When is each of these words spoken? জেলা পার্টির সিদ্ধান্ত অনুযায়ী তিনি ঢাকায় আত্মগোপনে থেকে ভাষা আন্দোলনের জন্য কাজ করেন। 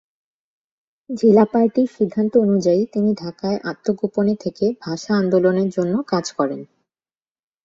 জেলা 1.09 1.45
পার্টির 1.45 1.89
সিদ্ধান্ত 1.97 2.33
অনুযায়ী 2.37 2.81
তিনি 2.85 3.09
ঢাকায় 3.13 3.57
আত্মগোপনে 3.63 4.33
থেকে 4.35 4.65
ভাষা 4.81 5.11
আন্দোলনের 5.15 5.69
জন্য 5.69 5.93
কাজ 6.03 6.25
করেন। 6.31 6.61